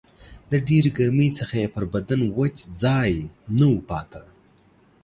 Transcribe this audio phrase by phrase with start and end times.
[0.51, 3.13] د ډېرې ګرمۍ څخه یې پر بدن وچ ځای
[3.57, 4.23] نه و پاته